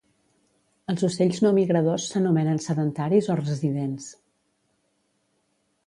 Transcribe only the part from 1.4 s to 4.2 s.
no migradors s'anomenen sedentaris o residents.